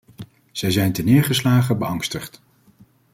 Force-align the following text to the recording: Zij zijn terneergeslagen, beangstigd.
Zij 0.51 0.71
zijn 0.71 0.91
terneergeslagen, 0.93 1.77
beangstigd. 1.77 2.41